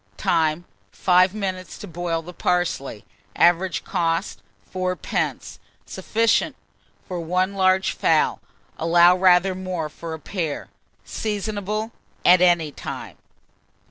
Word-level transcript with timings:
Time. 0.17 0.65
5 0.93 1.35
minutes 1.35 1.77
to 1.77 1.87
boil 1.87 2.23
the 2.23 2.33
parsley. 2.33 3.05
Average 3.35 3.83
cost, 3.83 4.41
4d. 4.73 5.59
Sufficient 5.85 6.55
for 7.07 7.19
1 7.19 7.53
large 7.53 7.91
fowl; 7.91 8.41
allow 8.79 9.15
rather 9.15 9.53
more 9.53 9.89
for 9.89 10.15
a 10.15 10.19
pair. 10.19 10.69
Seasonable 11.05 11.91
at 12.25 12.41
any 12.41 12.71
time. 12.71 13.17